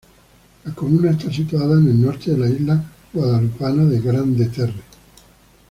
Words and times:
La 0.65 0.73
comuna 0.73 1.11
está 1.11 1.31
situada 1.31 1.75
en 1.79 1.87
el 1.89 2.01
norte 2.01 2.31
de 2.31 2.37
la 2.39 2.49
isla 2.49 2.83
guadalupana 3.13 3.85
de 3.85 4.01
Grande-Terre. 4.01 4.81